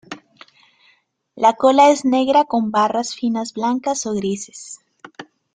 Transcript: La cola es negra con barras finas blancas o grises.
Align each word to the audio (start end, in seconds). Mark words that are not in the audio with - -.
La 1.35 1.53
cola 1.53 1.91
es 1.91 2.03
negra 2.05 2.45
con 2.45 2.71
barras 2.71 3.13
finas 3.13 3.53
blancas 3.53 4.03
o 4.07 4.15
grises. 4.15 4.79